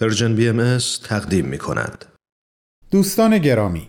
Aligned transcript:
Persian 0.00 0.34
BM 0.34 0.78
تقدیم 1.04 1.44
می 1.44 1.58
کند. 1.58 2.04
دوستان 2.90 3.38
گرامی 3.38 3.88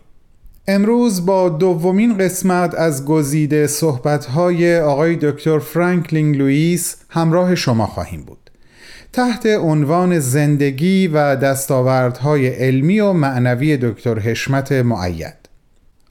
امروز 0.67 1.25
با 1.25 1.49
دومین 1.49 2.17
قسمت 2.17 2.75
از 2.75 3.05
گزیده 3.05 3.67
صحبت‌های 3.67 4.79
آقای 4.79 5.15
دکتر 5.15 5.59
فرانکلین 5.59 6.35
لوئیس 6.35 6.95
همراه 7.09 7.55
شما 7.55 7.87
خواهیم 7.87 8.21
بود 8.21 8.51
تحت 9.13 9.45
عنوان 9.45 10.19
زندگی 10.19 11.07
و 11.07 11.35
دستاوردهای 11.35 12.47
علمی 12.47 12.99
و 12.99 13.13
معنوی 13.13 13.77
دکتر 13.77 14.19
حشمت 14.19 14.71
مؤید 14.71 15.38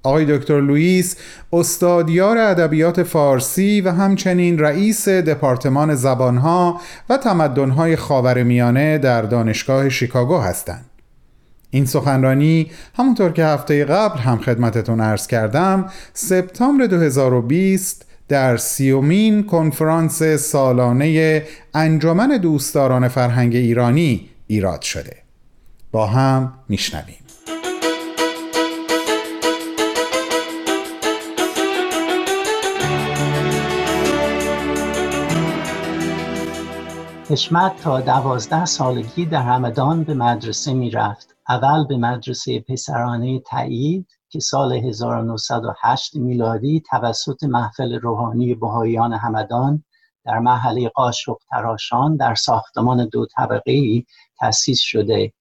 آقای 0.03 0.39
دکتر 0.39 0.61
لوئیس 0.61 1.17
استادیار 1.53 2.39
ادبیات 2.39 3.03
فارسی 3.03 3.81
و 3.81 3.91
همچنین 3.91 4.59
رئیس 4.59 5.09
دپارتمان 5.09 5.95
زبانها 5.95 6.81
و 7.09 7.17
تمدنهای 7.17 7.97
خاورمیانه 7.97 8.99
در 8.99 9.23
دانشگاه 9.23 9.89
شیکاگو 9.89 10.39
هستند. 10.39 10.85
این 11.71 11.87
سخنرانی 11.87 12.71
همونطور 12.97 13.33
که 13.33 13.45
هفته 13.45 13.85
قبل 13.85 14.19
هم 14.19 14.39
خدمتتون 14.39 15.01
عرض 15.01 15.27
کردم 15.27 15.91
سپتامبر 16.15 16.87
2020 16.87 18.05
در 18.29 18.57
سیومین 18.57 19.47
کنفرانس 19.47 20.23
سالانه 20.23 21.43
انجمن 21.75 22.29
دوستداران 22.29 23.09
فرهنگ 23.09 23.57
ایرانی 23.57 24.29
ایراد 24.47 24.83
شده 24.83 25.17
با 25.93 26.07
هم 26.07 26.53
میشنویم 26.69 27.28
حشمت 37.31 37.83
تا 37.83 38.01
دوازده 38.01 38.65
سالگی 38.65 39.27
در 39.27 39.43
همدان 39.43 40.05
به 40.05 40.15
مدرسه 40.15 40.75
می 40.75 40.91
رفت. 40.91 41.37
اول 41.49 41.87
به 41.87 41.97
مدرسه 41.97 42.61
پسرانه 42.61 43.41
تایید 43.41 44.07
که 44.29 44.41
سال 44.41 44.73
1908 44.73 46.17
میلادی 46.17 46.83
توسط 46.91 47.45
محفل 47.45 48.01
روحانی 48.01 48.55
بهاییان 48.55 49.13
همدان 49.13 49.85
در 50.25 50.39
محله 50.39 50.89
قاشق 50.89 51.37
تراشان 51.51 52.17
در 52.17 52.35
ساختمان 52.35 53.09
دو 53.09 53.27
طبقه 53.27 53.73
ای 53.73 54.05
تأسیس 54.39 54.81
شده 54.81 55.33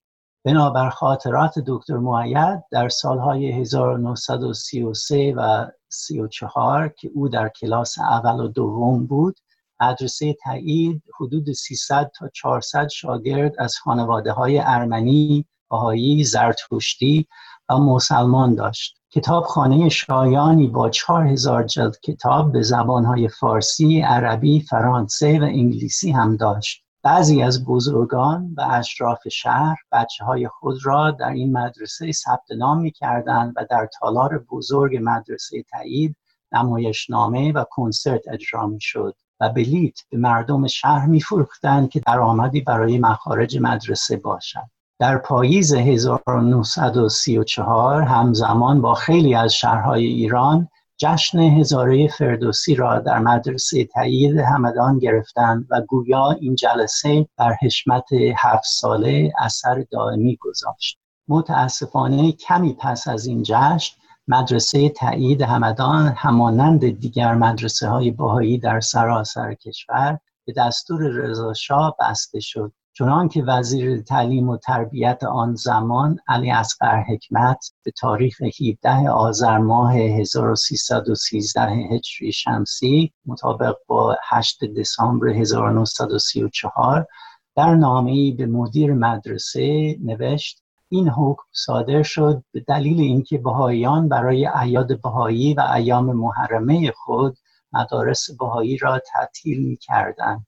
بنابر 0.45 0.89
خاطرات 0.89 1.53
دکتر 1.67 1.97
معید 1.97 2.63
در 2.71 2.89
سالهای 2.89 3.51
1933 3.51 5.33
و 5.37 5.67
34 5.89 6.89
که 6.99 7.09
او 7.15 7.29
در 7.29 7.49
کلاس 7.49 7.99
اول 7.99 8.39
و 8.39 8.47
دوم 8.47 9.05
بود 9.05 9.39
مدرسه 9.79 10.35
تایید 10.43 11.03
حدود 11.19 11.51
300 11.51 12.11
تا 12.19 12.29
400 12.33 12.87
شاگرد 12.87 13.53
از 13.59 13.75
خانواده 13.75 14.31
های 14.31 14.59
ارمنی، 14.59 15.45
بهایی، 15.69 16.23
زرتشتی 16.23 17.27
و 17.69 17.77
مسلمان 17.77 18.55
داشت. 18.55 18.97
کتابخانه 19.09 19.89
شایانی 19.89 20.67
با 20.67 20.89
4000 20.89 21.63
جلد 21.63 21.99
کتاب 22.03 22.51
به 22.51 22.61
زبانهای 22.61 23.27
فارسی، 23.27 24.01
عربی، 24.01 24.61
فرانسه 24.61 25.39
و 25.39 25.43
انگلیسی 25.43 26.11
هم 26.11 26.35
داشت. 26.35 26.83
بعضی 27.03 27.41
از 27.41 27.65
بزرگان 27.65 28.53
و 28.57 28.61
اشراف 28.71 29.27
شهر 29.27 29.75
بچه 29.91 30.25
های 30.25 30.47
خود 30.47 30.77
را 30.83 31.11
در 31.11 31.29
این 31.29 31.57
مدرسه 31.57 32.11
ثبت 32.11 32.51
نام 32.57 32.81
می 32.81 32.91
کردن 32.91 33.53
و 33.55 33.65
در 33.69 33.89
تالار 33.99 34.45
بزرگ 34.51 34.99
مدرسه 35.01 35.63
تایید 35.71 36.15
نمایشنامه 36.51 37.51
و 37.51 37.63
کنسرت 37.71 38.27
اجرا 38.27 38.67
می 38.67 38.81
شد. 38.81 39.15
و 39.39 39.49
بلیت 39.49 39.99
به 40.09 40.17
مردم 40.17 40.67
شهر 40.67 41.05
میفروختند 41.05 41.89
که 41.89 41.99
درآمدی 41.99 42.61
برای 42.61 42.97
مخارج 42.97 43.57
مدرسه 43.61 44.17
باشد. 44.17 44.69
در 44.99 45.17
پاییز 45.17 45.73
1934 45.73 48.01
همزمان 48.01 48.81
با 48.81 48.93
خیلی 48.93 49.35
از 49.35 49.53
شهرهای 49.53 50.05
ایران 50.05 50.67
جشن 50.97 51.39
هزاره 51.39 52.07
فردوسی 52.07 52.75
را 52.75 52.99
در 52.99 53.19
مدرسه 53.19 53.85
تایید 53.85 54.37
همدان 54.37 54.99
گرفتند 54.99 55.67
و 55.69 55.81
گویا 55.81 56.31
این 56.31 56.55
جلسه 56.55 57.27
بر 57.37 57.55
حشمت 57.61 58.05
هفت 58.37 58.65
ساله 58.65 59.33
اثر 59.39 59.83
دائمی 59.91 60.37
گذاشت. 60.41 60.99
متاسفانه 61.27 62.31
کمی 62.31 62.77
پس 62.79 63.07
از 63.07 63.25
این 63.25 63.43
جشن 63.43 63.95
مدرسه 64.27 64.89
تایید 64.89 65.41
همدان 65.41 66.13
همانند 66.17 66.99
دیگر 66.99 67.35
مدرسه 67.35 67.87
های 67.87 68.11
باهایی 68.11 68.57
در 68.57 68.79
سراسر 68.79 69.53
کشور 69.53 70.19
به 70.45 70.53
دستور 70.57 71.01
رضاشاه 71.01 71.95
بسته 71.99 72.39
شد. 72.39 72.73
چنان 72.97 73.29
که 73.29 73.43
وزیر 73.43 74.01
تعلیم 74.01 74.49
و 74.49 74.57
تربیت 74.57 75.23
آن 75.23 75.55
زمان 75.55 76.19
علی 76.27 76.51
اصغر 76.51 77.03
حکمت 77.03 77.71
به 77.83 77.91
تاریخ 77.91 78.41
17 78.61 79.09
آذر 79.09 79.57
ماه 79.57 79.93
1313 79.93 81.61
هجری 81.61 82.31
شمسی 82.31 83.13
مطابق 83.25 83.75
با 83.87 84.17
8 84.29 84.63
دسامبر 84.77 85.27
1934 85.27 87.07
در 87.55 87.75
نامه‌ای 87.75 88.31
به 88.31 88.45
مدیر 88.45 88.93
مدرسه 88.93 89.97
نوشت 90.03 90.63
این 90.89 91.09
حکم 91.09 91.43
صادر 91.51 92.03
شد 92.03 92.43
به 92.51 92.59
دلیل 92.59 92.99
اینکه 92.99 93.37
بهاییان 93.37 94.09
برای 94.09 94.45
اعیاد 94.45 95.01
بهایی 95.01 95.53
و 95.53 95.61
ایام 95.75 96.05
محرمه 96.05 96.91
خود 96.91 97.37
مدارس 97.73 98.31
بهایی 98.39 98.77
را 98.77 98.99
تعطیل 98.99 99.67
می 99.67 99.77
کردند. 99.77 100.47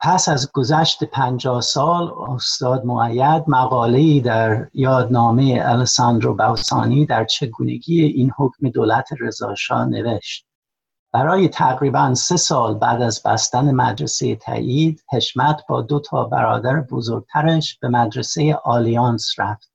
پس 0.00 0.28
از 0.28 0.52
گذشت 0.52 1.04
پنجاه 1.04 1.60
سال 1.60 2.14
استاد 2.28 2.84
معید 2.84 3.44
مقاله 3.48 4.20
در 4.20 4.68
یادنامه 4.74 5.62
الساندرو 5.64 6.34
باوسانی 6.34 7.06
در 7.06 7.24
چگونگی 7.24 8.02
این 8.02 8.30
حکم 8.38 8.68
دولت 8.68 9.08
رضاشاه 9.20 9.84
نوشت 9.84 10.46
برای 11.12 11.48
تقریبا 11.48 12.14
سه 12.14 12.36
سال 12.36 12.74
بعد 12.74 13.02
از 13.02 13.22
بستن 13.22 13.70
مدرسه 13.70 14.36
تایید 14.36 15.04
حشمت 15.12 15.60
با 15.68 15.82
دو 15.82 16.00
تا 16.00 16.24
برادر 16.24 16.80
بزرگترش 16.80 17.78
به 17.78 17.88
مدرسه 17.88 18.54
آلیانس 18.64 19.30
رفت 19.38 19.73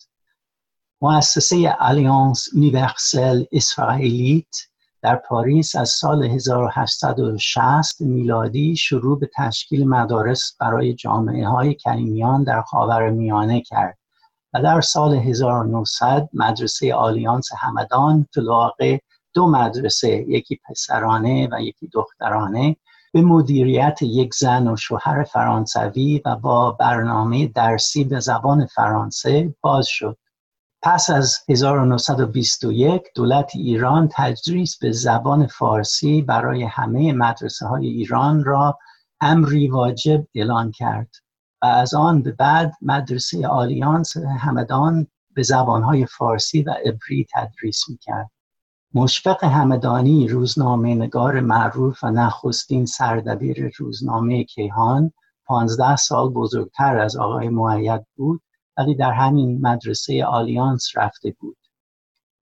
مؤسسه 1.01 1.75
الیانس 1.79 2.47
یونیورسل 2.53 3.43
اسرائیلیت 3.51 4.55
در 5.01 5.15
پاریس 5.15 5.75
از 5.75 5.89
سال 5.89 6.23
1860 6.23 8.01
میلادی 8.01 8.75
شروع 8.75 9.19
به 9.19 9.29
تشکیل 9.35 9.87
مدارس 9.87 10.55
برای 10.59 10.93
جامعه 10.93 11.47
های 11.47 11.73
کلیمیان 11.73 12.43
در 12.43 12.61
خاور 12.61 13.09
میانه 13.09 13.61
کرد 13.61 13.97
و 14.53 14.61
در 14.63 14.81
سال 14.81 15.13
1900 15.13 16.29
مدرسه 16.33 16.93
آلیانس 16.93 17.49
همدان 17.57 18.27
فلاقه 18.33 19.01
دو 19.33 19.47
مدرسه 19.47 20.09
یکی 20.27 20.59
پسرانه 20.69 21.49
و 21.51 21.61
یکی 21.61 21.87
دخترانه 21.93 22.75
به 23.13 23.21
مدیریت 23.21 24.01
یک 24.01 24.33
زن 24.33 24.67
و 24.67 24.75
شوهر 24.75 25.23
فرانسوی 25.23 26.21
و 26.25 26.35
با 26.35 26.71
برنامه 26.71 27.47
درسی 27.47 28.03
به 28.03 28.19
زبان 28.19 28.65
فرانسه 28.65 29.55
باز 29.61 29.87
شد. 29.87 30.17
پس 30.81 31.09
از 31.09 31.37
1921 31.49 33.01
دولت 33.15 33.51
ایران 33.55 34.09
تدریس 34.11 34.77
به 34.77 34.91
زبان 34.91 35.47
فارسی 35.47 36.21
برای 36.21 36.63
همه 36.63 37.13
مدرسه 37.13 37.65
های 37.65 37.87
ایران 37.87 38.43
را 38.43 38.77
امری 39.21 39.67
واجب 39.67 40.27
اعلان 40.35 40.71
کرد 40.71 41.15
و 41.61 41.65
از 41.65 41.93
آن 41.93 42.21
به 42.21 42.31
بعد 42.31 42.73
مدرسه 42.81 43.47
آلیانس 43.47 44.17
همدان 44.17 45.07
به 45.35 45.43
زبانهای 45.43 46.05
فارسی 46.05 46.63
و 46.63 46.71
عبری 46.85 47.27
تدریس 47.33 47.89
می‌کرد. 47.89 48.31
مشفق 48.93 49.43
همدانی 49.43 50.27
روزنامه 50.27 50.95
نگار 50.95 51.39
معروف 51.39 52.03
و 52.03 52.11
نخستین 52.11 52.85
سردبیر 52.85 53.71
روزنامه 53.77 54.43
کیهان 54.43 55.11
پانزده 55.45 55.95
سال 55.95 56.29
بزرگتر 56.29 56.99
از 56.99 57.17
آقای 57.17 57.49
معید 57.49 58.05
بود 58.15 58.41
ولی 58.79 58.95
در 58.95 59.11
همین 59.11 59.61
مدرسه 59.61 60.25
آلیانس 60.25 60.87
رفته 60.95 61.35
بود. 61.39 61.57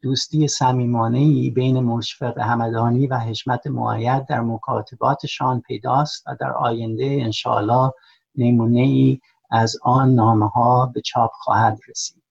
دوستی 0.02 0.48
صمیمانه 0.48 1.52
بین 1.52 1.80
مشفق 1.80 2.38
همدانی 2.40 3.08
و 3.08 3.20
حشمت 3.20 3.68
معید 3.68 4.26
در 4.26 4.42
مکاتباتشان 4.42 5.62
پیداست 5.62 6.28
و 6.28 6.36
در 6.40 6.52
آینده 6.52 7.06
انشاءالله 7.22 7.92
نمونه 8.36 8.80
ای 8.80 9.20
از 9.52 9.78
آن 9.84 10.16
نامه 10.16 10.48
ها 10.48 10.86
به 10.86 11.02
چاپ 11.02 11.32
خواهد 11.34 11.80
رسید. 11.90 12.24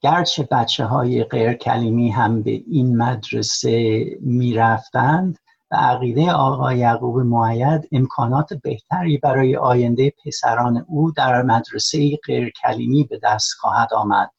گرچه 0.00 0.48
بچه 0.50 0.84
های 0.84 1.24
غیر 1.24 1.52
کلیمی 1.52 2.10
هم 2.10 2.42
به 2.42 2.50
این 2.50 2.96
مدرسه 2.96 4.04
می 4.20 4.54
رفتند 4.54 5.38
و 5.70 5.76
عقیده 5.76 6.32
آقا 6.32 6.72
یعقوب 6.72 7.18
معید 7.18 7.88
امکانات 7.92 8.54
بهتری 8.54 9.18
برای 9.18 9.56
آینده 9.56 10.12
پسران 10.24 10.84
او 10.88 11.10
در 11.10 11.42
مدرسه 11.42 12.16
غیر 12.26 12.50
کلیمی 12.50 13.04
به 13.04 13.20
دست 13.22 13.52
خواهد 13.58 13.94
آمد. 13.94 14.30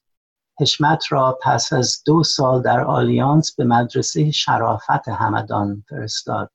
حشمت 0.60 1.04
را 1.10 1.40
پس 1.44 1.74
از 1.74 2.02
دو 2.06 2.24
سال 2.24 2.62
در 2.62 2.84
آلیانس 2.84 3.56
به 3.56 3.64
مدرسه 3.64 4.32
شرافت 4.32 5.08
همدان 5.08 5.84
فرستاد. 5.90 6.52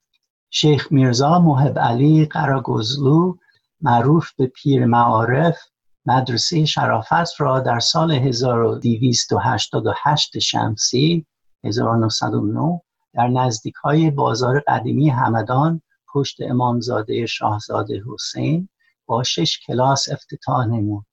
شیخ 0.51 0.93
میرزا 0.93 1.39
محب 1.39 1.79
علی 1.79 2.27
قراگزلو 2.27 3.35
معروف 3.81 4.33
به 4.39 4.47
پیر 4.47 4.85
معارف 4.85 5.59
مدرسه 6.07 6.65
شرافت 6.65 7.41
را 7.41 7.61
در 7.61 7.81
سال 7.81 8.13
1288 8.13 10.39
شمسی 10.39 11.27
1909 11.65 12.81
در 13.15 13.29
نزدیک 13.29 13.75
های 13.75 14.11
بازار 14.11 14.63
قدیمی 14.67 15.09
همدان 15.09 15.83
پشت 16.15 16.37
امامزاده 16.41 17.27
شاهزاده 17.27 18.03
حسین 18.13 18.69
با 19.07 19.23
شش 19.23 19.61
کلاس 19.67 20.09
افتتاح 20.13 20.67
نمود. 20.67 21.07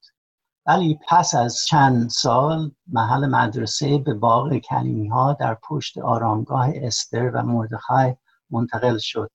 ولی 0.66 1.00
پس 1.10 1.36
از 1.36 1.66
چند 1.66 2.10
سال 2.10 2.72
محل 2.88 3.26
مدرسه 3.26 3.98
به 3.98 4.14
باغ 4.14 4.58
کلیمی 4.58 5.08
ها 5.08 5.34
در 5.34 5.58
پشت 5.70 5.98
آرامگاه 5.98 6.70
استر 6.76 7.32
و 7.34 7.44
مردخای 7.44 8.16
منتقل 8.50 8.98
شد. 8.98 9.32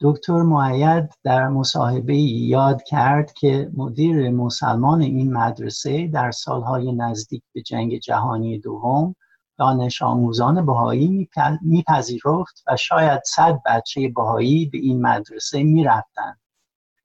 دکتر 0.00 0.42
معید 0.42 1.10
در 1.24 1.48
مصاحبه 1.48 2.16
یاد 2.16 2.82
کرد 2.82 3.32
که 3.32 3.70
مدیر 3.76 4.30
مسلمان 4.30 5.00
این 5.00 5.32
مدرسه 5.32 6.08
در 6.08 6.30
سالهای 6.30 6.92
نزدیک 6.92 7.42
به 7.54 7.62
جنگ 7.62 7.98
جهانی 7.98 8.58
دوم 8.58 9.14
دانش 9.58 10.02
آموزان 10.02 10.66
بهایی 10.66 11.28
میپذیرفت 11.62 12.62
و 12.66 12.76
شاید 12.76 13.22
صد 13.24 13.60
بچه 13.66 14.08
بهایی 14.08 14.66
به 14.66 14.78
این 14.78 15.02
مدرسه 15.02 15.62
می‌رفتند. 15.62 16.40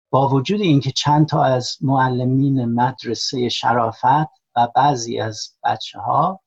با 0.09 0.29
وجود 0.29 0.61
اینکه 0.61 0.91
چند 0.91 1.27
تا 1.27 1.43
از 1.43 1.77
معلمین 1.81 2.65
مدرسه 2.65 3.49
شرافت 3.49 4.29
و 4.55 4.67
بعضی 4.75 5.19
از 5.19 5.49
بچه 5.63 5.99
ها 5.99 6.39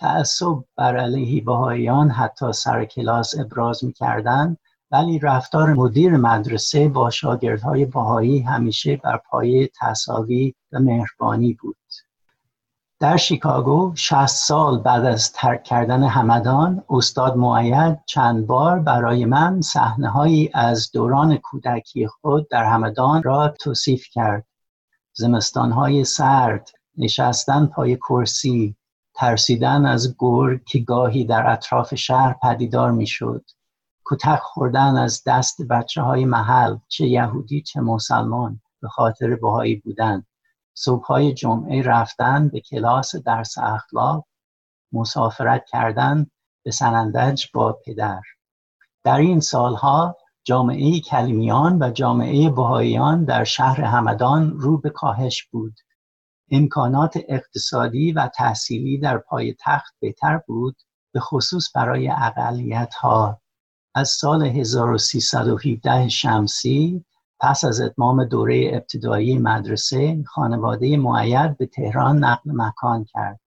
تعصب 0.00 0.64
بر 0.76 0.96
علیه 0.96 1.44
بهاییان 1.44 2.10
حتی 2.10 2.52
سر 2.52 2.84
کلاس 2.84 3.38
ابراز 3.38 3.84
می‌کردند 3.84 4.58
ولی 4.90 5.18
رفتار 5.18 5.72
مدیر 5.72 6.16
مدرسه 6.16 6.88
با 6.88 7.10
شاگردهای 7.10 7.84
بهایی 7.84 8.38
همیشه 8.38 8.96
بر 8.96 9.20
پایه 9.30 9.70
تصاوی 9.80 10.54
و 10.72 10.78
مهربانی 10.78 11.52
بود. 11.52 11.76
در 13.00 13.16
شیکاگو 13.16 13.92
60 13.96 14.26
سال 14.26 14.78
بعد 14.78 15.04
از 15.04 15.32
ترک 15.32 15.64
کردن 15.64 16.02
همدان 16.02 16.84
استاد 16.90 17.36
معید 17.36 17.98
چند 18.06 18.46
بار 18.46 18.78
برای 18.78 19.24
من 19.24 19.60
صحنه 19.60 20.08
هایی 20.08 20.50
از 20.54 20.90
دوران 20.92 21.36
کودکی 21.36 22.06
خود 22.06 22.48
در 22.48 22.64
همدان 22.64 23.22
را 23.22 23.48
توصیف 23.48 24.06
کرد. 24.12 24.46
زمستان 25.12 25.72
های 25.72 26.04
سرد 26.04 26.70
نشستن 26.98 27.66
پای 27.66 27.96
کرسی 27.96 28.76
ترسیدن 29.14 29.86
از 29.86 30.16
گور 30.16 30.60
که 30.66 30.78
گاهی 30.78 31.24
در 31.24 31.50
اطراف 31.50 31.94
شهر 31.94 32.36
پدیدار 32.42 32.90
می‌شد. 32.90 33.44
کتک 34.06 34.40
خوردن 34.42 34.96
از 34.96 35.22
دست 35.26 35.62
بچه 35.62 36.02
های 36.02 36.24
محل 36.24 36.76
چه 36.88 37.06
یهودی 37.06 37.62
چه 37.62 37.80
مسلمان 37.80 38.60
به 38.82 38.88
خاطر 38.88 39.36
بهایی 39.36 39.76
بودن. 39.76 40.24
صبحهای 40.78 41.34
جمعه 41.34 41.82
رفتن 41.82 42.48
به 42.48 42.60
کلاس 42.60 43.16
درس 43.16 43.58
اخلاق 43.58 44.26
مسافرت 44.92 45.64
کردن 45.68 46.26
به 46.64 46.70
سنندج 46.70 47.46
با 47.54 47.78
پدر. 47.86 48.20
در 49.04 49.16
این 49.16 49.40
سالها 49.40 50.16
جامعه 50.44 51.00
کلمیان 51.00 51.82
و 51.82 51.90
جامعه 51.90 52.50
بهاییان 52.50 53.24
در 53.24 53.44
شهر 53.44 53.80
همدان 53.80 54.60
رو 54.60 54.78
به 54.78 54.90
کاهش 54.90 55.42
بود. 55.42 55.74
امکانات 56.50 57.18
اقتصادی 57.28 58.12
و 58.12 58.28
تحصیلی 58.34 58.98
در 58.98 59.18
پای 59.18 59.54
تخت 59.60 59.94
بهتر 60.00 60.40
بود 60.46 60.76
به 61.12 61.20
خصوص 61.20 61.68
برای 61.74 62.10
اقلیت 62.10 62.94
ها 62.94 63.40
از 63.94 64.08
سال 64.08 64.42
1317 64.42 66.08
شمسی 66.08 67.04
پس 67.40 67.64
از 67.64 67.80
اتمام 67.80 68.24
دوره 68.24 68.70
ابتدایی 68.72 69.38
مدرسه 69.38 70.22
خانواده 70.26 70.96
معید 70.96 71.58
به 71.58 71.66
تهران 71.66 72.24
نقل 72.24 72.50
مکان 72.54 73.04
کرد. 73.04 73.40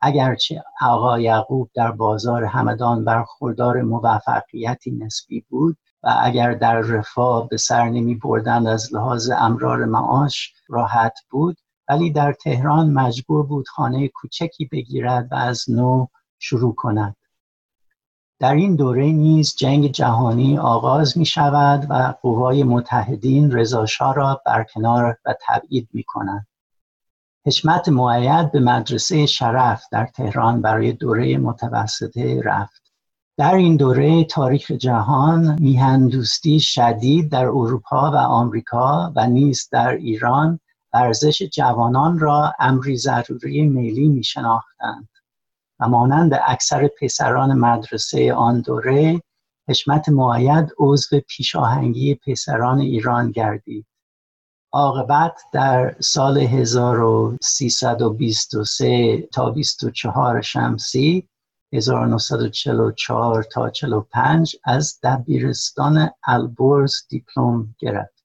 اگرچه 0.00 0.64
آقا 0.80 1.20
یعقوب 1.20 1.70
در 1.74 1.90
بازار 1.90 2.44
همدان 2.44 3.04
برخوردار 3.04 3.82
موفقیتی 3.82 4.90
نسبی 4.90 5.40
بود 5.48 5.76
و 6.02 6.14
اگر 6.22 6.54
در 6.54 6.80
رفاه 6.80 7.48
به 7.48 7.56
سر 7.56 7.88
نمی 7.88 8.14
بردن 8.14 8.66
از 8.66 8.94
لحاظ 8.94 9.30
امرار 9.30 9.84
معاش 9.84 10.54
راحت 10.68 11.18
بود 11.30 11.56
ولی 11.88 12.12
در 12.12 12.32
تهران 12.32 12.90
مجبور 12.90 13.46
بود 13.46 13.68
خانه 13.68 14.08
کوچکی 14.08 14.64
بگیرد 14.72 15.28
و 15.32 15.34
از 15.34 15.64
نو 15.68 16.06
شروع 16.38 16.74
کند. 16.74 17.16
در 18.38 18.54
این 18.54 18.76
دوره 18.76 19.06
نیز 19.06 19.54
جنگ 19.58 19.92
جهانی 19.92 20.58
آغاز 20.58 21.18
می 21.18 21.26
شود 21.26 21.86
و 21.90 22.14
قوای 22.22 22.64
متحدین 22.64 23.52
رضاشاه 23.52 24.14
را 24.14 24.42
برکنار 24.46 25.18
و 25.24 25.34
تبعید 25.48 25.88
می 25.92 26.02
کنند. 26.02 26.46
حشمت 27.46 27.88
معید 27.88 28.52
به 28.52 28.60
مدرسه 28.60 29.26
شرف 29.26 29.84
در 29.92 30.06
تهران 30.06 30.62
برای 30.62 30.92
دوره 30.92 31.38
متوسطه 31.38 32.40
رفت. 32.44 32.82
در 33.38 33.54
این 33.54 33.76
دوره 33.76 34.24
تاریخ 34.24 34.70
جهان 34.70 35.56
میهندوستی 35.60 36.60
شدید 36.60 37.30
در 37.30 37.46
اروپا 37.46 38.10
و 38.10 38.16
آمریکا 38.16 39.12
و 39.16 39.26
نیز 39.26 39.68
در 39.72 39.90
ایران 39.90 40.60
ورزش 40.92 41.42
جوانان 41.42 42.18
را 42.18 42.52
امری 42.58 42.96
ضروری 42.96 43.68
ملی 43.68 44.08
می 44.08 44.24
شناختند. 44.24 45.08
و 45.80 45.88
مانند 45.88 46.40
اکثر 46.46 46.90
پسران 47.00 47.52
مدرسه 47.52 48.34
آن 48.34 48.60
دوره 48.60 49.22
حشمت 49.68 50.08
معید 50.08 50.72
عضو 50.78 51.20
پیشاهنگی 51.20 52.14
پسران 52.14 52.78
ایران 52.78 53.30
گردید. 53.30 53.86
عاقبت 54.72 55.40
در 55.52 55.96
سال 56.00 56.38
1323 56.38 59.28
تا 59.32 59.50
24 59.50 60.42
شمسی 60.42 61.28
1944 61.72 63.42
تا 63.42 63.70
45 63.70 64.56
از 64.64 64.98
دبیرستان 65.02 66.10
البرز 66.26 66.94
دیپلم 67.08 67.74
گرفت. 67.78 68.24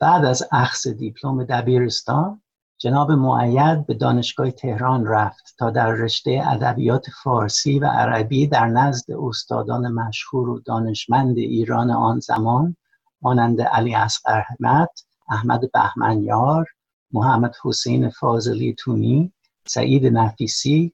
بعد 0.00 0.24
از 0.24 0.48
اخذ 0.52 0.88
دیپلم 0.88 1.44
دبیرستان 1.44 2.42
جناب 2.82 3.12
معید 3.12 3.86
به 3.86 3.94
دانشگاه 3.94 4.50
تهران 4.50 5.06
رفت 5.06 5.54
تا 5.58 5.70
در 5.70 5.90
رشته 5.90 6.42
ادبیات 6.46 7.06
فارسی 7.22 7.78
و 7.78 7.86
عربی 7.86 8.46
در 8.46 8.66
نزد 8.66 9.12
استادان 9.12 9.92
مشهور 9.92 10.48
و 10.48 10.60
دانشمند 10.60 11.38
ایران 11.38 11.90
آن 11.90 12.20
زمان 12.20 12.76
مانند 13.22 13.60
علی 13.60 13.94
اصغر 13.94 14.38
احمد، 14.38 14.88
احمد 15.30 15.72
بهمنیار، 15.72 16.66
محمد 17.12 17.54
حسین 17.64 18.10
فاضلی 18.10 18.74
تونی، 18.78 19.32
سعید 19.66 20.06
نفیسی، 20.06 20.92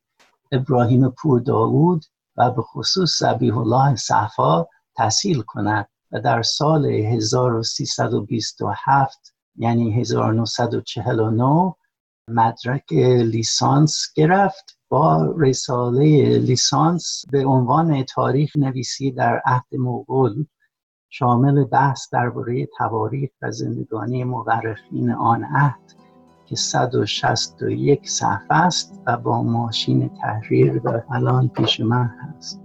ابراهیم 0.53 1.09
پور 1.09 1.41
داود 1.41 2.05
و 2.37 2.51
به 2.51 2.63
خصوص 2.63 3.19
زبیح 3.19 3.59
الله 3.59 3.97
صفا 3.97 4.67
تحصیل 4.97 5.43
کند 5.43 5.89
و 6.13 6.21
در 6.21 6.43
سال 6.43 6.87
1327 6.87 9.36
یعنی 9.59 10.01
1949 10.01 11.75
مدرک 12.31 12.93
لیسانس 13.33 14.13
گرفت 14.17 14.79
با 14.89 15.35
رساله 15.39 16.39
لیسانس 16.39 17.25
به 17.31 17.47
عنوان 17.47 18.03
تاریخ 18.03 18.57
نویسی 18.57 19.11
در 19.11 19.43
عهد 19.45 19.67
مغول 19.73 20.45
شامل 21.09 21.65
بحث 21.65 22.09
درباره 22.13 22.69
تواریخ 22.79 23.31
و 23.43 23.51
زندگانی 23.51 24.25
مورخین 24.25 25.11
آن 25.11 25.45
عهد 25.45 25.93
که 26.47 26.57
161 26.57 28.11
صفحه 28.11 28.57
است 28.57 29.01
و 29.07 29.17
با 29.17 29.43
ماشین 29.43 30.09
تحریر 30.09 30.81
و 30.85 31.03
الان 31.11 31.49
پیش 31.49 31.81
من 31.81 32.11
هست 32.21 32.61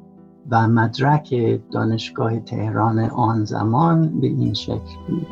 و 0.50 0.68
مدرک 0.68 1.36
دانشگاه 1.72 2.40
تهران 2.40 3.00
آن 3.00 3.46
زمان 3.46 4.20
به 4.22 4.28
این 4.28 4.54
شکل 4.54 4.96
بود. 5.08 5.28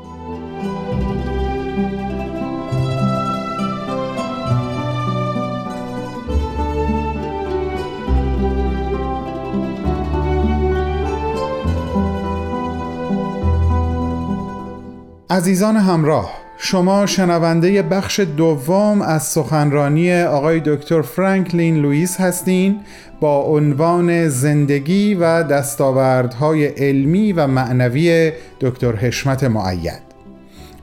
عزیزان 15.32 15.78
همراه 15.78 16.32
شما 16.58 17.06
شنونده 17.06 17.82
بخش 17.82 18.20
دوم 18.20 19.02
از 19.02 19.24
سخنرانی 19.24 20.22
آقای 20.22 20.62
دکتر 20.66 21.02
فرانکلین 21.02 21.78
لوئیس 21.78 22.22
هستین 22.22 22.80
با 23.20 23.42
عنوان 23.42 24.30
زندگی 24.30 25.16
و 25.16 25.44
دستاوردهای 25.44 26.66
علمی 26.66 27.34
و 27.34 27.48
معنوی 27.48 28.32
دکتر 28.60 28.96
حشمت 28.96 29.44
معید. 29.44 30.02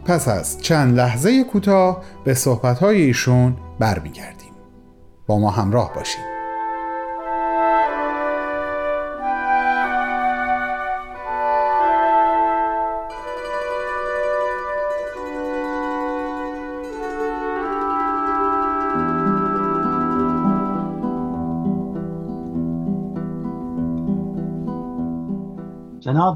پس 0.05 0.29
از 0.29 0.63
چند 0.63 0.97
لحظه 0.97 1.45
کوتاه 1.45 2.03
به 2.25 2.35
صحبتهای 2.35 3.03
ایشون 3.03 3.57
برمیگردیم. 3.79 4.53
با 5.27 5.39
ما 5.39 5.51
همراه 5.51 5.95
باشید. 5.95 6.36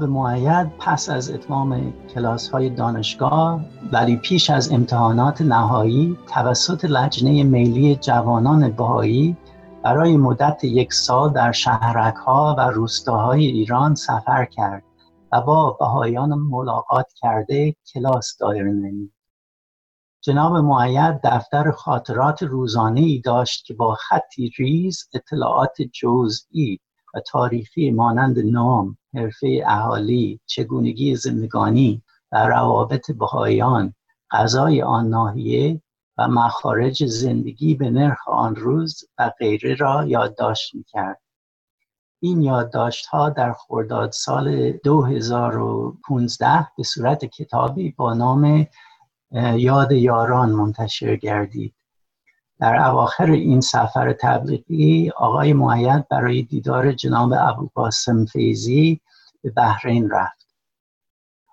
جناب 0.01 0.09
معید 0.09 0.71
پس 0.79 1.09
از 1.09 1.31
اتمام 1.31 1.93
کلاس 2.13 2.49
های 2.49 2.69
دانشگاه 2.69 3.61
ولی 3.91 4.15
پیش 4.15 4.49
از 4.49 4.71
امتحانات 4.71 5.41
نهایی 5.41 6.17
توسط 6.27 6.85
لجنه 6.85 7.43
میلی 7.43 7.95
جوانان 7.95 8.71
بهایی 8.71 9.37
برای 9.83 10.17
مدت 10.17 10.63
یک 10.63 10.93
سال 10.93 11.33
در 11.33 11.51
شهرک 11.51 12.15
ها 12.15 12.55
و 12.57 12.61
روستاهای 12.61 13.45
ایران 13.45 13.95
سفر 13.95 14.45
کرد 14.45 14.83
و 15.31 15.41
با 15.41 15.77
بهایان 15.79 16.33
ملاقات 16.33 17.07
کرده 17.15 17.75
کلاس 17.93 18.37
دایر 18.39 18.63
نمید. 18.63 19.13
جناب 20.21 20.55
معید 20.55 21.19
دفتر 21.23 21.71
خاطرات 21.71 22.43
روزانه 22.43 23.01
ای 23.01 23.21
داشت 23.25 23.65
که 23.65 23.73
با 23.73 23.95
خطی 23.95 24.51
ریز 24.57 25.09
اطلاعات 25.13 25.81
جزئی 25.81 26.79
و 27.13 27.19
تاریخی 27.19 27.91
مانند 27.91 28.39
نام، 28.39 28.97
حرفه 29.13 29.63
اهالی، 29.65 30.39
چگونگی 30.45 31.15
زندگانی 31.15 32.03
و 32.31 32.47
روابط 32.47 33.11
بهایان، 33.11 33.93
غذای 34.31 34.81
آن 34.81 35.07
ناحیه 35.07 35.81
و 36.17 36.27
مخارج 36.27 37.05
زندگی 37.05 37.75
به 37.75 37.89
نرخ 37.89 38.27
آن 38.27 38.55
روز 38.55 39.03
و 39.17 39.31
غیره 39.39 39.75
را 39.75 40.05
یادداشت 40.05 40.75
می‌کرد. 40.75 41.21
این 42.23 42.41
یادداشت 42.41 43.05
ها 43.05 43.29
در 43.29 43.53
خرداد 43.53 44.11
سال 44.11 44.71
2015 44.71 46.67
به 46.77 46.83
صورت 46.83 47.25
کتابی 47.25 47.91
با 47.91 48.13
نام 48.13 48.67
یاد 49.55 49.91
یاران 49.91 50.51
منتشر 50.51 51.15
گردید. 51.15 51.75
در 52.61 52.87
اواخر 52.87 53.31
این 53.31 53.61
سفر 53.61 54.13
تبلیغی 54.13 55.11
آقای 55.17 55.53
معید 55.53 56.07
برای 56.07 56.41
دیدار 56.41 56.91
جناب 56.91 57.33
ابو 57.37 57.69
قاسم 57.73 58.25
فیزی 58.25 58.99
به 59.43 59.49
بحرین 59.49 60.09
رفت. 60.09 60.47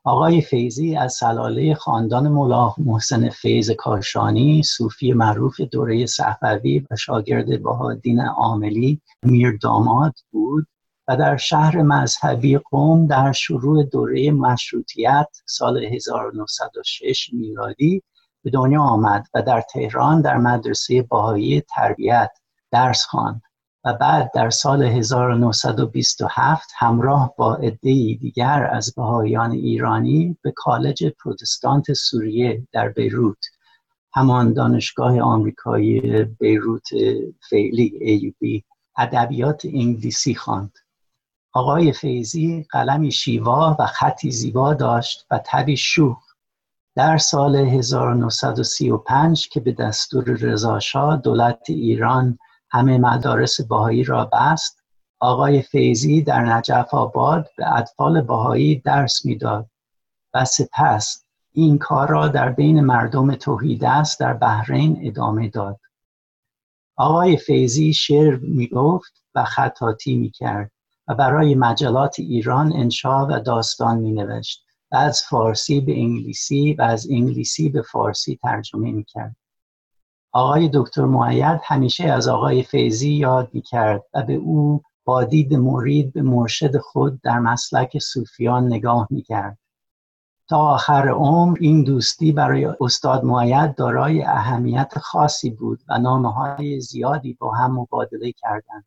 آقای 0.04 0.40
فیزی 0.40 0.96
از 0.96 1.12
سلاله 1.12 1.74
خاندان 1.74 2.28
مولا 2.28 2.74
محسن 2.78 3.28
فیض 3.28 3.70
کاشانی 3.70 4.62
صوفی 4.62 5.12
معروف 5.12 5.60
دوره 5.60 6.06
صفوی 6.06 6.86
و 6.90 6.96
شاگرد 6.96 7.62
بهادین 7.62 8.20
عاملی 8.20 9.00
میر 9.22 9.58
داماد 9.62 10.14
بود 10.30 10.66
و 11.08 11.16
در 11.16 11.36
شهر 11.36 11.82
مذهبی 11.82 12.58
قوم 12.58 13.06
در 13.06 13.32
شروع 13.32 13.84
دوره 13.84 14.30
مشروطیت 14.30 15.28
سال 15.46 15.84
1906 15.84 17.30
میلادی 17.32 18.02
به 18.44 18.50
دنیا 18.50 18.82
آمد 18.82 19.26
و 19.34 19.42
در 19.42 19.60
تهران 19.60 20.20
در 20.20 20.36
مدرسه 20.36 21.02
باهایی 21.02 21.60
تربیت 21.60 22.30
درس 22.70 23.04
خواند 23.04 23.42
و 23.84 23.92
بعد 23.92 24.30
در 24.34 24.50
سال 24.50 24.82
1927 24.82 26.70
همراه 26.78 27.34
با 27.36 27.54
عدهای 27.54 28.14
دیگر 28.14 28.70
از 28.72 28.94
بهایان 28.94 29.50
ایرانی 29.50 30.36
به 30.42 30.52
کالج 30.56 31.04
پروتستانت 31.04 31.92
سوریه 31.92 32.66
در 32.72 32.88
بیروت 32.88 33.46
همان 34.14 34.52
دانشگاه 34.52 35.20
آمریکایی 35.20 36.24
بیروت 36.24 36.88
فعلی 37.50 37.98
ایوبی 38.00 38.64
ادبیات 38.98 39.64
انگلیسی 39.64 40.34
خواند. 40.34 40.72
آقای 41.52 41.92
فیزی 41.92 42.66
قلمی 42.70 43.12
شیوا 43.12 43.76
و 43.78 43.86
خطی 43.86 44.30
زیبا 44.30 44.74
داشت 44.74 45.26
و 45.30 45.40
تبی 45.44 45.76
شوخ 45.76 46.27
در 46.98 47.18
سال 47.18 47.56
1935 47.56 49.48
که 49.48 49.60
به 49.60 49.72
دستور 49.72 50.24
رضاشاه 50.24 51.16
دولت 51.16 51.62
ایران 51.68 52.38
همه 52.70 52.98
مدارس 52.98 53.60
باهایی 53.60 54.04
را 54.04 54.24
بست 54.32 54.82
آقای 55.20 55.62
فیزی 55.62 56.22
در 56.22 56.44
نجف 56.44 56.94
آباد 56.94 57.48
به 57.56 57.76
اطفال 57.76 58.20
باهایی 58.22 58.80
درس 58.80 59.24
می‌داد 59.24 59.70
و 60.34 60.44
سپس 60.44 61.24
این 61.52 61.78
کار 61.78 62.08
را 62.08 62.28
در 62.28 62.48
بین 62.48 62.80
مردم 62.80 63.36
است 63.82 64.20
در 64.20 64.32
بحرین 64.32 65.00
ادامه 65.02 65.48
داد. 65.48 65.80
آقای 66.96 67.36
فیزی 67.36 67.92
شعر 67.92 68.36
می 68.36 68.66
گفت 68.66 69.22
و 69.34 69.44
خطاطی 69.44 70.16
می 70.16 70.30
کرد 70.30 70.70
و 71.08 71.14
برای 71.14 71.54
مجلات 71.54 72.14
ایران 72.18 72.72
انشا 72.72 73.26
و 73.26 73.40
داستان 73.40 73.98
می 73.98 74.12
نوشت 74.12 74.67
و 74.92 74.96
از 74.96 75.22
فارسی 75.22 75.80
به 75.80 75.92
انگلیسی 75.92 76.74
و 76.74 76.82
از 76.82 77.06
انگلیسی 77.10 77.68
به 77.68 77.82
فارسی 77.82 78.38
ترجمه 78.42 78.92
می 78.92 79.04
کرد. 79.04 79.36
آقای 80.32 80.70
دکتر 80.74 81.04
معید 81.04 81.60
همیشه 81.64 82.04
از 82.04 82.28
آقای 82.28 82.62
فیزی 82.62 83.12
یاد 83.12 83.50
می 83.52 83.62
کرد 83.62 84.02
و 84.14 84.22
به 84.22 84.34
او 84.34 84.82
با 85.04 85.24
دید 85.24 85.54
مرید 85.54 86.12
به 86.12 86.22
مرشد 86.22 86.78
خود 86.78 87.20
در 87.20 87.38
مسلک 87.38 87.98
صوفیان 87.98 88.66
نگاه 88.66 89.08
می 89.10 89.22
کرد. 89.22 89.58
تا 90.48 90.58
آخر 90.58 91.08
عمر 91.08 91.56
این 91.60 91.84
دوستی 91.84 92.32
برای 92.32 92.68
استاد 92.80 93.24
معید 93.24 93.74
دارای 93.74 94.22
اهمیت 94.22 94.98
خاصی 94.98 95.50
بود 95.50 95.80
و 95.88 95.98
نامه 95.98 96.32
های 96.32 96.80
زیادی 96.80 97.34
با 97.34 97.54
هم 97.54 97.78
مبادله 97.78 98.32
کردند. 98.32 98.84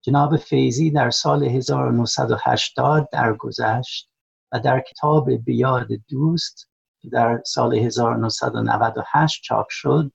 جناب 0.00 0.36
فیزی 0.36 0.90
در 0.90 1.10
سال 1.10 1.44
1980 1.44 3.08
درگذشت 3.12 4.11
و 4.52 4.60
در 4.60 4.80
کتاب 4.80 5.30
بیاد 5.30 5.88
دوست 6.08 6.68
در 7.12 7.42
سال 7.46 7.74
1998 7.74 9.42
چاپ 9.42 9.66
شد 9.70 10.12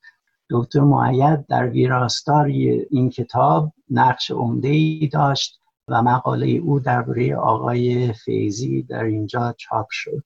دکتر 0.49 0.79
معید 0.79 1.47
در 1.47 1.67
ویراستاری 1.67 2.69
این 2.89 3.09
کتاب 3.09 3.73
نقش 3.89 4.31
عمده 4.31 4.67
ای 4.67 5.09
داشت 5.13 5.59
و 5.87 6.01
مقاله 6.01 6.47
او 6.47 6.79
درباره 6.79 7.35
آقای 7.35 8.13
فیزی 8.13 8.83
در 8.83 9.03
اینجا 9.03 9.55
چاپ 9.57 9.87
شد. 9.89 10.23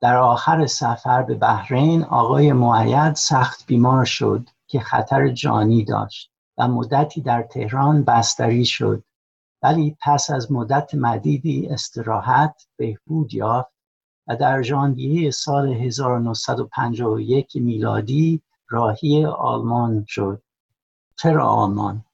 در 0.00 0.16
آخر 0.16 0.66
سفر 0.66 1.22
به 1.22 1.34
بحرین 1.34 2.04
آقای 2.04 2.52
معید 2.52 3.14
سخت 3.14 3.66
بیمار 3.66 4.04
شد 4.04 4.48
که 4.66 4.80
خطر 4.80 5.28
جانی 5.28 5.84
داشت 5.84 6.32
و 6.58 6.68
مدتی 6.68 7.20
در 7.20 7.42
تهران 7.42 8.04
بستری 8.04 8.64
شد. 8.64 9.04
ولی 9.64 9.96
پس 10.00 10.30
از 10.30 10.52
مدت 10.52 10.94
مدیدی 10.94 11.68
استراحت 11.68 12.66
بهبود 12.76 13.34
یافت 13.34 13.72
و 14.26 14.36
در 14.36 14.62
ژانویه 14.62 15.30
سال 15.30 15.68
1951 15.68 17.56
میلادی 17.56 18.42
راهی 18.70 19.24
آلمان 19.24 20.04
شد. 20.08 20.42
چرا 21.18 21.48
آلمان؟ 21.48 22.04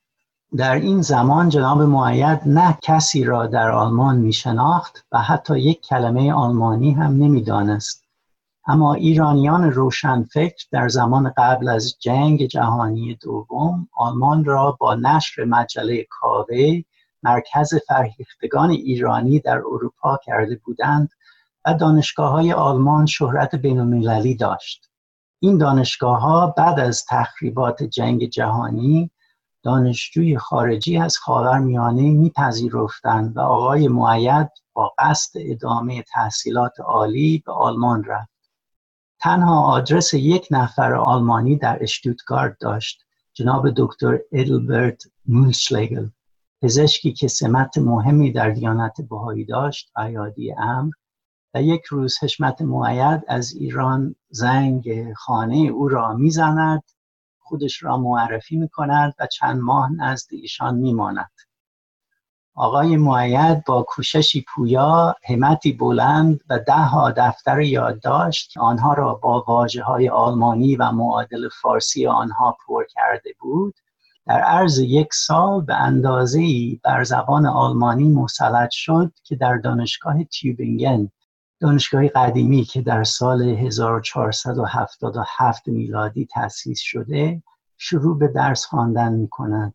در 0.57 0.75
این 0.75 1.03
زمان 1.03 1.49
جناب 1.49 1.83
معید 1.83 2.41
نه 2.47 2.79
کسی 2.83 3.25
را 3.25 3.47
در 3.47 3.71
آلمان 3.71 4.17
می 4.17 4.33
شناخت 4.33 5.07
و 5.13 5.19
حتی 5.19 5.59
یک 5.59 5.81
کلمه 5.81 6.33
آلمانی 6.33 6.91
هم 6.91 7.13
نمی‌دانست. 7.13 8.05
اما 8.67 8.95
ایرانیان 8.95 9.73
روشنفکر 9.73 10.65
در 10.73 10.89
زمان 10.89 11.33
قبل 11.37 11.69
از 11.69 11.97
جنگ 12.01 12.47
جهانی 12.47 13.15
دوم 13.15 13.89
آلمان 13.97 14.45
را 14.45 14.77
با 14.81 14.95
نشر 14.95 15.45
مجله 15.45 16.07
کاوه 16.11 16.83
مرکز 17.23 17.75
فرهیختگان 17.89 18.71
ایرانی 18.71 19.41
در 19.41 19.59
اروپا 19.59 20.19
کرده 20.25 20.61
بودند 20.65 21.11
و 21.67 21.75
دانشگاه 21.75 22.31
های 22.31 22.53
آلمان 22.53 23.07
شهرت 23.07 23.55
بین 23.55 24.35
داشت. 24.37 24.91
این 25.41 25.59
دانشگاه 25.59 26.21
ها 26.21 26.47
بعد 26.47 26.81
از 26.81 27.05
تخریبات 27.09 27.83
جنگ 27.83 28.25
جهانی 28.25 29.11
دانشجوی 29.63 30.39
خارجی 30.39 30.99
از 30.99 31.19
خاورمیانه 31.19 32.03
میپذیرفتند 32.03 33.37
و 33.37 33.41
آقای 33.41 33.89
معید 33.89 34.51
با 34.73 34.93
قصد 34.99 35.41
ادامه 35.45 36.03
تحصیلات 36.03 36.81
عالی 36.81 37.43
به 37.47 37.53
آلمان 37.53 38.05
رفت. 38.05 38.31
تنها 39.21 39.63
آدرس 39.63 40.15
یک 40.15 40.49
نفر 40.51 40.95
آلمانی 40.95 41.57
در 41.57 41.79
اشتوتگارت 41.83 42.57
داشت 42.61 43.03
جناب 43.33 43.71
دکتر 43.77 44.19
ادلبرت 44.33 45.03
مولشلگل 45.27 46.09
پزشکی 46.63 47.13
که 47.13 47.29
سمت 47.29 47.79
مهمی 47.79 48.33
در 48.33 48.51
دیانت 48.51 49.01
بهایی 49.01 49.45
داشت 49.45 49.99
ایادی 49.99 50.53
امر 50.53 50.93
و 51.55 51.63
یک 51.63 51.85
روز 51.85 52.19
حشمت 52.23 52.63
معید 52.63 53.23
از 53.29 53.53
ایران 53.53 54.15
زنگ 54.29 55.13
خانه 55.13 55.57
او 55.57 55.89
را 55.89 56.15
می‌زند 56.15 56.83
خودش 57.39 57.83
را 57.83 57.97
معرفی 57.97 58.57
می 58.57 58.69
کند 58.69 59.15
و 59.19 59.27
چند 59.27 59.61
ماه 59.61 59.93
نزد 59.93 60.29
ایشان 60.31 60.77
میماند. 60.77 61.31
آقای 62.55 62.97
معید 62.97 63.65
با 63.65 63.83
کوششی 63.83 64.45
پویا 64.55 65.15
همتی 65.29 65.73
بلند 65.73 66.41
و 66.51 66.59
ده 66.59 66.73
ها 66.73 67.11
دفتر 67.17 67.61
یادداشت 67.61 68.51
که 68.51 68.61
آنها 68.61 68.95
را 68.95 69.15
با 69.15 69.45
واجه 69.49 69.83
های 69.83 70.09
آلمانی 70.09 70.77
و 70.77 70.91
معادل 70.91 71.49
فارسی 71.63 72.07
آنها 72.07 72.57
پر 72.67 72.85
کرده 72.85 73.31
بود. 73.41 73.75
در 74.27 74.41
عرض 74.41 74.79
یک 74.79 75.15
سال 75.15 75.61
به 75.61 75.75
اندازه 75.75 76.41
بر 76.85 77.05
زبان 77.05 77.47
آلمانی 77.47 78.09
مسلط 78.09 78.71
شد 78.71 79.13
که 79.25 79.37
در 79.37 79.57
دانشگاه 79.57 80.25
تیوبینگن 80.25 81.11
دانشگاه 81.61 82.09
قدیمی 82.09 82.65
که 82.65 82.83
در 82.83 83.05
سال 83.05 83.43
1477 83.43 85.69
میلادی 85.69 86.27
تأسیس 86.27 86.81
شده 86.81 87.43
شروع 87.77 88.19
به 88.19 88.29
درس 88.29 88.65
خواندن 88.65 89.13
می 89.13 89.29
کند 89.29 89.75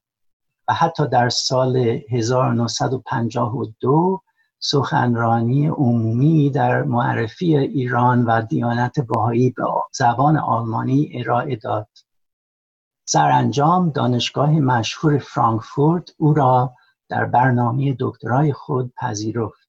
و 0.67 0.73
حتی 0.73 1.07
در 1.07 1.29
سال 1.29 1.77
1952 2.09 4.21
سخنرانی 4.59 5.67
عمومی 5.67 6.49
در 6.49 6.83
معرفی 6.83 7.57
ایران 7.57 8.25
و 8.25 8.41
دیانت 8.41 8.99
بهایی 8.99 9.49
به 9.49 9.63
زبان 9.93 10.37
آلمانی 10.37 11.11
ارائه 11.13 11.55
داد. 11.55 11.87
سرانجام 13.07 13.89
دانشگاه 13.89 14.49
مشهور 14.49 15.17
فرانکفورت 15.17 16.09
او 16.17 16.33
را 16.33 16.73
در 17.09 17.25
برنامه 17.25 17.95
دکترای 17.99 18.53
خود 18.53 18.93
پذیرفت. 18.97 19.65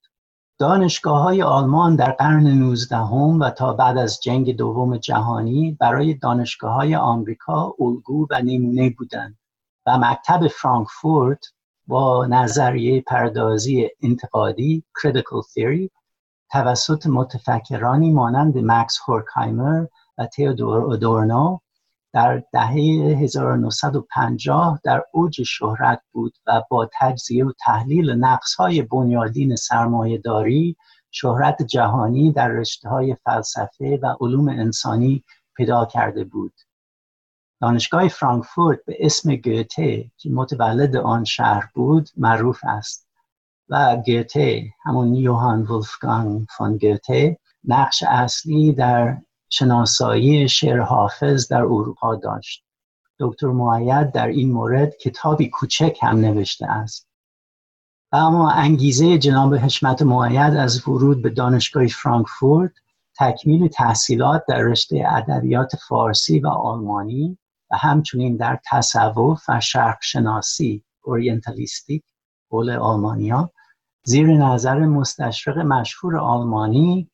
دانشگاه 0.58 1.22
های 1.22 1.42
آلمان 1.42 1.96
در 1.96 2.12
قرن 2.12 2.46
19 2.46 2.98
و 3.40 3.50
تا 3.50 3.72
بعد 3.72 3.98
از 3.98 4.20
جنگ 4.22 4.56
دوم 4.56 4.96
جهانی 4.96 5.76
برای 5.80 6.14
دانشگاه 6.14 6.74
های 6.74 6.96
آمریکا 6.96 7.74
الگو 7.80 8.26
و 8.30 8.42
نمونه 8.42 8.90
بودند 8.98 9.38
و 9.86 9.98
مکتب 9.98 10.48
فرانکفورت 10.48 11.44
با 11.86 12.26
نظریه 12.26 13.00
پردازی 13.00 13.88
انتقادی 14.02 14.84
critical 15.00 15.42
theory 15.42 15.88
توسط 16.50 17.06
متفکرانی 17.06 18.10
مانند 18.10 18.58
مکس 18.58 18.98
هورکایمر 19.08 19.86
و 20.18 20.26
تئودور 20.26 20.82
اودورنو 20.82 21.58
در 22.16 22.42
دهه 22.52 22.74
1950 23.22 24.80
در 24.84 25.02
اوج 25.12 25.42
شهرت 25.42 26.02
بود 26.12 26.34
و 26.46 26.62
با 26.70 26.90
تجزیه 27.00 27.46
و 27.46 27.52
تحلیل 27.60 28.10
نقصهای 28.10 28.82
بنیادین 28.82 29.54
داری 30.24 30.76
شهرت 31.10 31.62
جهانی 31.62 32.32
در 32.32 32.48
رشته 32.48 32.88
های 32.88 33.16
فلسفه 33.24 33.98
و 34.02 34.16
علوم 34.20 34.48
انسانی 34.48 35.24
پیدا 35.56 35.84
کرده 35.84 36.24
بود. 36.24 36.52
دانشگاه 37.60 38.08
فرانکفورت 38.08 38.78
به 38.86 38.96
اسم 39.00 39.36
گوته 39.36 40.10
که 40.16 40.30
متولد 40.30 40.96
آن 40.96 41.24
شهر 41.24 41.70
بود 41.74 42.08
معروف 42.16 42.60
است 42.62 43.08
و 43.68 43.96
گوته 43.96 44.70
همون 44.84 45.14
یوهان 45.14 45.62
ولفگانگ 45.62 46.46
فون 46.56 46.76
گوته 46.76 47.38
نقش 47.64 48.02
اصلی 48.02 48.72
در 48.72 49.18
شناسایی 49.50 50.48
شعر 50.48 50.80
حافظ 50.80 51.48
در 51.48 51.62
اروپا 51.62 52.16
داشت. 52.16 52.64
دکتر 53.18 53.46
معید 53.46 54.12
در 54.12 54.26
این 54.26 54.52
مورد 54.52 54.96
کتابی 54.96 55.48
کوچک 55.48 55.98
هم 56.02 56.16
نوشته 56.16 56.66
است. 56.66 57.08
و 58.12 58.16
اما 58.16 58.50
انگیزه 58.50 59.18
جناب 59.18 59.54
حشمت 59.54 60.02
معید 60.02 60.56
از 60.56 60.88
ورود 60.88 61.22
به 61.22 61.30
دانشگاه 61.30 61.86
فرانکفورت 61.86 62.72
تکمیل 63.18 63.68
تحصیلات 63.68 64.44
در 64.48 64.58
رشته 64.58 65.04
ادبیات 65.08 65.76
فارسی 65.88 66.40
و 66.40 66.48
آلمانی 66.48 67.38
و 67.70 67.76
همچنین 67.76 68.36
در 68.36 68.58
تصوف 68.70 69.42
و 69.48 69.60
شرق 69.60 69.98
شناسی 70.02 70.84
اورینتالیستیک 71.02 72.04
قول 72.50 72.70
آلمانیا 72.70 73.50
زیر 74.04 74.26
نظر 74.26 74.78
مستشرق 74.78 75.58
مشهور 75.58 76.16
آلمانی 76.16 77.10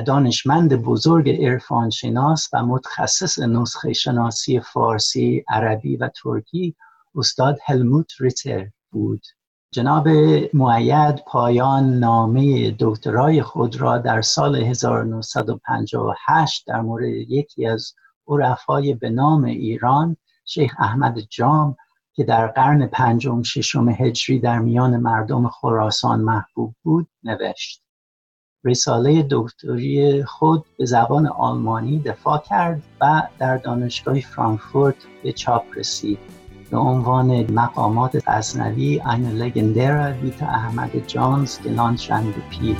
دانشمند 0.00 0.82
بزرگ 0.82 1.44
عرفانشناس 1.44 2.48
و 2.52 2.62
متخصص 2.62 3.38
نسخه 3.38 3.92
شناسی 3.92 4.60
فارسی، 4.60 5.44
عربی 5.48 5.96
و 5.96 6.10
ترکی 6.22 6.74
استاد 7.14 7.58
هلموت 7.64 8.12
ریتر 8.20 8.66
بود. 8.90 9.22
جناب 9.72 10.08
معید 10.54 11.24
پایان 11.26 11.98
نامه 11.98 12.76
دکترای 12.78 13.42
خود 13.42 13.80
را 13.80 13.98
در 13.98 14.22
سال 14.22 14.56
1958 14.56 16.64
در 16.66 16.80
مورد 16.80 17.08
یکی 17.08 17.66
از 17.66 17.94
عرفای 18.28 18.94
به 18.94 19.10
نام 19.10 19.44
ایران 19.44 20.16
شیخ 20.44 20.74
احمد 20.78 21.18
جام 21.18 21.76
که 22.12 22.24
در 22.24 22.46
قرن 22.46 22.86
پنجم 22.86 23.42
ششم 23.42 23.88
هجری 23.88 24.38
در 24.38 24.58
میان 24.58 24.96
مردم 24.96 25.48
خراسان 25.48 26.20
محبوب 26.20 26.74
بود 26.82 27.08
نوشت 27.22 27.85
رساله 28.66 29.26
دکتری 29.30 30.24
خود 30.24 30.64
به 30.78 30.84
زبان 30.84 31.26
آلمانی 31.26 31.98
دفاع 31.98 32.42
کرد 32.48 32.82
و 33.00 33.22
در 33.38 33.56
دانشگاه 33.56 34.20
فرانکفورت 34.20 34.94
به 35.22 35.32
چاپ 35.32 35.64
رسید. 35.76 36.18
به 36.70 36.76
عنوان 36.76 37.52
مقامات 37.52 38.22
غزنوی 38.26 39.00
این 39.10 39.30
لگندر 39.30 40.12
ویتا 40.12 40.46
احمد 40.46 41.06
جانز 41.06 41.60
گلانشند 41.60 41.96
شند 41.98 42.34
پیر. 42.50 42.76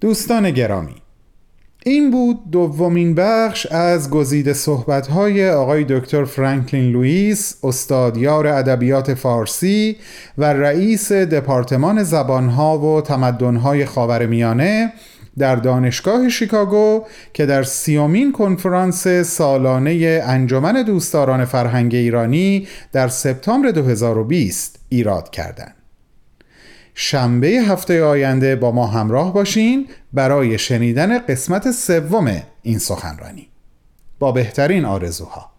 دوستان 0.00 0.50
گرامی 0.50 0.99
این 1.84 2.10
بود 2.10 2.50
دومین 2.50 3.14
بخش 3.14 3.66
از 3.66 4.10
گزیده 4.10 4.52
صحبت‌های 4.52 5.50
آقای 5.50 5.84
دکتر 5.84 6.24
فرانکلین 6.24 6.92
لوئیس 6.92 7.56
استادیار 7.64 8.46
ادبیات 8.46 9.14
فارسی 9.14 9.96
و 10.38 10.52
رئیس 10.52 11.12
دپارتمان 11.12 12.02
زبانها 12.02 12.78
و 12.78 13.00
تمدنهای 13.00 13.84
خاورمیانه 13.84 14.92
در 15.38 15.56
دانشگاه 15.56 16.28
شیکاگو 16.28 17.04
که 17.32 17.46
در 17.46 17.62
سیومین 17.62 18.32
کنفرانس 18.32 19.08
سالانه 19.08 20.22
انجمن 20.24 20.82
دوستداران 20.82 21.44
فرهنگ 21.44 21.94
ایرانی 21.94 22.68
در 22.92 23.08
سپتامبر 23.08 23.70
2020 23.70 24.78
ایراد 24.88 25.30
کردند. 25.30 25.79
شنبه 27.02 27.48
هفته 27.48 28.04
آینده 28.04 28.56
با 28.56 28.72
ما 28.72 28.86
همراه 28.86 29.32
باشین 29.32 29.88
برای 30.12 30.58
شنیدن 30.58 31.18
قسمت 31.18 31.70
سوم 31.70 32.42
این 32.62 32.78
سخنرانی. 32.78 33.48
با 34.18 34.32
بهترین 34.32 34.84
آرزوها. 34.84 35.49